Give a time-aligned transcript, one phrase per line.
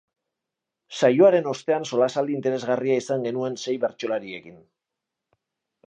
[0.99, 4.61] Saioaren ostean solasaldi interesgarria izan genuen sei bertsolariekin.